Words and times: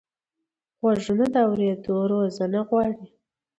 غوږونه 0.79 1.25
د 1.33 1.35
اورېدنې 1.47 1.95
روزنه 2.11 2.59
غواړي 2.67 3.05